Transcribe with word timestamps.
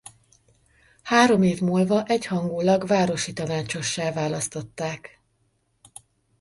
Három 1.03 1.41
év 1.41 1.59
múlva 1.61 2.05
egyhangúlag 2.05 2.87
városi 2.87 3.33
tanácsossá 3.33 4.11
választották. 4.13 5.21